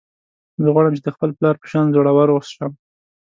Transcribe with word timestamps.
زه 0.63 0.67
غواړم 0.73 0.93
چې 0.97 1.03
د 1.05 1.09
خپل 1.15 1.29
پلار 1.37 1.55
په 1.59 1.67
شان 1.71 1.85
زړور 1.93 2.29
شم 2.53 2.71